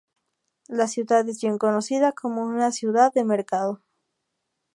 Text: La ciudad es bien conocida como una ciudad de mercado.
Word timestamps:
La 0.67 0.87
ciudad 0.87 1.29
es 1.29 1.39
bien 1.41 1.59
conocida 1.59 2.11
como 2.11 2.41
una 2.41 2.71
ciudad 2.71 3.13
de 3.13 3.23
mercado. 3.23 3.83